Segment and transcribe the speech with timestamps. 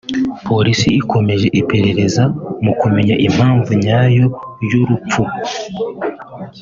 [0.47, 2.23] Polisi ikomeje iperereza
[2.63, 4.25] mu kumenya impamvu nyayo
[4.69, 5.23] y’uru rupfu